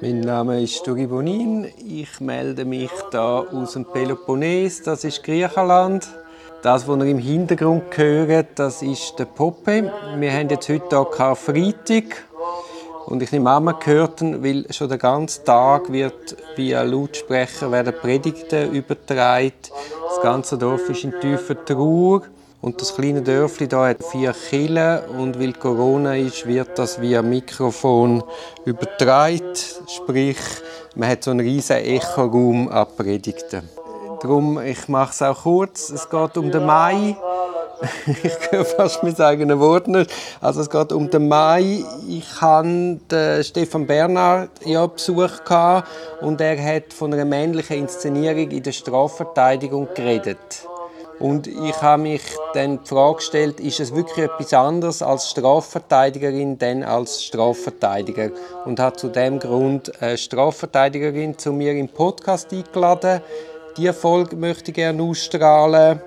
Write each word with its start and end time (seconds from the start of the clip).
Mein 0.00 0.20
Name 0.20 0.60
ist 0.60 0.86
Duri 0.86 1.06
Bonin. 1.06 1.70
Ich 1.86 2.20
melde 2.20 2.64
mich 2.64 2.90
da 3.10 3.40
aus 3.40 3.72
dem 3.72 3.84
Peloponnes, 3.84 4.82
das 4.82 5.04
ist 5.04 5.22
Griechenland. 5.22 6.08
Das, 6.62 6.88
was 6.88 6.98
ihr 6.98 7.06
im 7.06 7.18
Hintergrund 7.18 7.84
hört, 7.96 8.58
das 8.58 8.82
ist 8.82 9.18
der 9.18 9.26
Poppe. 9.26 9.92
Wir 10.18 10.32
haben 10.32 10.48
jetzt 10.48 10.68
heute 10.68 10.96
hier 10.96 11.04
Karfreitag. 11.04 12.24
Und 13.06 13.22
ich 13.22 13.32
nehme 13.32 13.50
an, 13.50 13.64
man 13.64 13.78
gehört 13.78 14.20
weil 14.20 14.66
schon 14.72 14.88
den 14.88 14.98
ganzen 14.98 15.44
Tag 15.44 15.92
wird 15.92 16.36
via 16.56 16.82
Lautsprecher 16.82 17.70
werden 17.70 17.94
Predigten 17.94 18.72
übertragen. 18.72 19.52
Das 20.08 20.22
ganze 20.22 20.58
Dorf 20.58 20.88
ist 20.88 21.04
in 21.04 21.12
tiefer 21.20 21.64
Trauer. 21.64 22.22
Und 22.64 22.80
das 22.80 22.94
kleine 22.94 23.20
Dörfli 23.20 23.68
da 23.68 23.88
hat 23.88 24.02
vier 24.02 24.32
Kirchen 24.32 25.00
und 25.18 25.38
weil 25.38 25.52
Corona 25.52 26.16
ist, 26.16 26.46
wird 26.46 26.78
das 26.78 26.98
via 26.98 27.20
Mikrofon 27.20 28.24
übertragen. 28.64 29.52
Sprich, 29.86 30.38
man 30.94 31.10
hat 31.10 31.24
so 31.24 31.32
einen 31.32 31.40
riesen 31.40 31.76
Echoraum 31.76 32.70
an 32.70 32.86
Predigten. 32.96 33.68
Darum, 34.22 34.58
ich 34.62 34.88
mache 34.88 35.10
es 35.12 35.20
auch 35.20 35.42
kurz. 35.42 35.90
Es 35.90 36.08
geht 36.08 36.38
um 36.38 36.50
den 36.50 36.64
Mai. 36.64 37.14
ich 38.22 38.50
höre 38.50 38.64
fast 38.64 39.02
mit 39.02 39.20
eigenen 39.20 39.60
Worten. 39.60 40.06
Also 40.40 40.62
es 40.62 40.70
geht 40.70 40.90
um 40.90 41.10
den 41.10 41.28
Mai. 41.28 41.84
Ich 42.08 42.40
hatte 42.40 43.44
Stefan 43.44 43.86
Bernhard 43.86 44.48
ja 44.64 44.86
Besuch 44.86 45.40
und 46.22 46.40
er 46.40 46.76
hat 46.76 46.94
von 46.94 47.12
einer 47.12 47.26
männlichen 47.26 47.80
Inszenierung 47.80 48.50
in 48.50 48.62
der 48.62 48.72
Strafverteidigung 48.72 49.86
geredet. 49.94 50.66
Und 51.18 51.46
ich 51.46 51.80
habe 51.80 52.02
mich 52.02 52.22
dann 52.54 52.80
die 52.82 52.88
Frage 52.88 53.16
gestellt, 53.16 53.60
ist 53.60 53.80
es 53.80 53.94
wirklich 53.94 54.24
etwas 54.26 54.52
anderes 54.52 55.00
als 55.00 55.30
Strafverteidigerin 55.30 56.58
denn 56.58 56.82
als 56.82 57.22
Strafverteidiger? 57.22 58.30
Und 58.64 58.80
habe 58.80 58.96
zu 58.96 59.08
dem 59.08 59.38
Grund 59.38 59.92
eine 60.02 60.18
Strafverteidigerin 60.18 61.38
zu 61.38 61.52
mir 61.52 61.72
im 61.72 61.88
Podcast 61.88 62.52
eingeladen. 62.52 63.20
Diese 63.76 63.92
Folge 63.92 64.36
möchte 64.36 64.70
ich 64.70 64.74
gerne 64.74 65.02
ausstrahlen. 65.02 66.00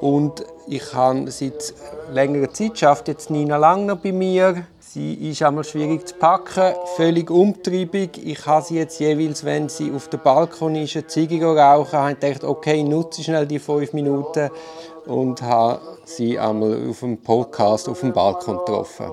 Und 0.00 0.44
ich 0.66 0.92
habe 0.94 1.30
seit 1.30 1.72
längerer 2.12 2.52
Zeit, 2.52 2.78
schafft 2.78 3.08
jetzt 3.08 3.30
Nina 3.30 3.56
Langner 3.56 3.96
bei 3.96 4.12
mir. 4.12 4.66
Sie 4.94 5.30
ist 5.30 5.42
einmal 5.42 5.64
schwierig 5.64 6.06
zu 6.06 6.14
packen, 6.16 6.74
völlig 6.96 7.30
umtriebig. 7.30 8.10
Ich 8.26 8.44
habe 8.44 8.62
sie 8.62 8.76
jetzt 8.76 9.00
jeweils, 9.00 9.42
wenn 9.42 9.70
sie 9.70 9.90
auf 9.90 10.08
dem 10.08 10.20
Balkon 10.20 10.74
ist, 10.74 10.94
eine 10.94 11.06
Ziege 11.06 11.42
rauchen, 11.42 11.98
habe 11.98 12.12
ich 12.12 12.20
gedacht, 12.20 12.44
okay, 12.44 12.82
nutze 12.82 13.24
schnell 13.24 13.46
die 13.46 13.58
fünf 13.58 13.94
Minuten 13.94 14.50
und 15.06 15.40
habe 15.40 15.80
sie 16.04 16.38
einmal 16.38 16.90
auf 16.90 17.00
dem 17.00 17.16
Podcast 17.16 17.88
auf 17.88 18.00
dem 18.00 18.12
Balkon 18.12 18.58
getroffen. 18.58 19.06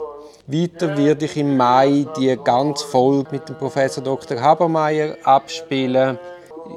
Weiter 0.48 0.98
werde 0.98 1.24
ich 1.24 1.38
im 1.38 1.56
Mai 1.56 2.06
die 2.18 2.38
ganz 2.44 2.82
voll 2.82 3.24
mit 3.32 3.48
dem 3.48 3.58
Professor 3.58 4.04
Dr. 4.04 4.42
Habermeier 4.42 5.16
abspielen. 5.24 6.20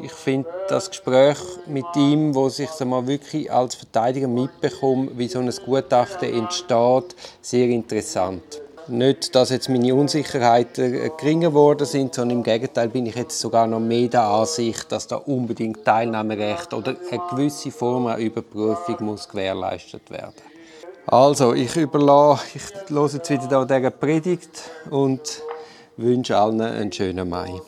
Ich 0.04 0.12
finde 0.12 0.48
das 0.68 0.88
Gespräch 0.88 1.38
mit 1.66 1.86
ihm, 1.96 2.36
wo 2.36 2.48
sich 2.48 2.70
mal 2.84 3.04
wirklich 3.08 3.50
als 3.50 3.74
Verteidiger 3.74 4.28
mitbekommt, 4.28 5.18
wie 5.18 5.26
so 5.26 5.40
ein 5.40 5.52
Gutachten 5.66 6.32
entsteht, 6.32 7.16
sehr 7.40 7.66
interessant. 7.66 8.61
Nicht, 8.88 9.34
dass 9.34 9.50
jetzt 9.50 9.68
meine 9.68 9.94
Unsicherheiten 9.94 10.94
äh, 10.94 11.10
geringer 11.18 11.50
geworden 11.50 11.86
sind, 11.86 12.14
sondern 12.14 12.38
im 12.38 12.42
Gegenteil 12.42 12.88
bin 12.88 13.06
ich 13.06 13.14
jetzt 13.14 13.38
sogar 13.38 13.66
noch 13.66 13.80
mehr 13.80 14.08
der 14.08 14.24
Ansicht, 14.24 14.90
dass 14.90 15.06
da 15.06 15.16
unbedingt 15.16 15.84
Teilnahmerecht 15.84 16.74
oder 16.74 16.96
eine 17.10 17.20
gewisse 17.30 17.70
Form 17.70 18.06
an 18.06 18.20
Überprüfung 18.20 18.96
muss 19.00 19.28
gewährleistet 19.28 20.10
werden. 20.10 20.34
Also, 21.06 21.54
ich 21.54 21.76
überlasse, 21.76 22.44
ich 22.54 22.90
höre 22.90 23.08
jetzt 23.08 23.30
wieder 23.30 23.66
diese 23.66 23.90
Predigt 23.90 24.70
und 24.90 25.20
wünsche 25.96 26.36
allen 26.36 26.60
einen 26.60 26.92
schönen 26.92 27.28
Mai. 27.28 27.60